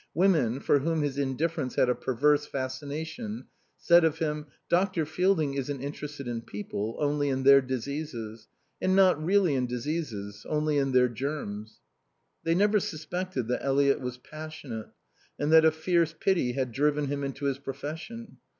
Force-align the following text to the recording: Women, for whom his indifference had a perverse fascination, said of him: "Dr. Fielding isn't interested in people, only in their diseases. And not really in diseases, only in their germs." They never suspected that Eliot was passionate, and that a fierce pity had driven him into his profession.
Women, 0.15 0.61
for 0.61 0.79
whom 0.79 1.03
his 1.03 1.19
indifference 1.19 1.75
had 1.75 1.87
a 1.87 1.93
perverse 1.93 2.47
fascination, 2.47 3.45
said 3.77 4.03
of 4.03 4.17
him: 4.17 4.47
"Dr. 4.67 5.05
Fielding 5.05 5.53
isn't 5.53 5.79
interested 5.79 6.27
in 6.27 6.41
people, 6.41 6.95
only 6.99 7.29
in 7.29 7.43
their 7.43 7.61
diseases. 7.61 8.47
And 8.81 8.95
not 8.95 9.23
really 9.23 9.53
in 9.53 9.67
diseases, 9.67 10.43
only 10.49 10.79
in 10.79 10.91
their 10.91 11.07
germs." 11.07 11.81
They 12.43 12.55
never 12.55 12.79
suspected 12.79 13.47
that 13.49 13.61
Eliot 13.63 14.01
was 14.01 14.17
passionate, 14.17 14.89
and 15.37 15.51
that 15.53 15.65
a 15.65 15.69
fierce 15.71 16.15
pity 16.19 16.53
had 16.53 16.71
driven 16.71 17.05
him 17.05 17.23
into 17.23 17.45
his 17.45 17.59
profession. 17.59 18.37